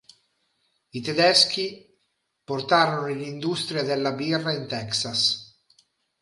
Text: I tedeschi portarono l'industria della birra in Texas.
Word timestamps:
I 0.93 0.99
tedeschi 0.99 1.87
portarono 2.43 3.05
l'industria 3.05 3.83
della 3.83 4.13
birra 4.13 4.51
in 4.51 4.65
Texas. 4.65 5.59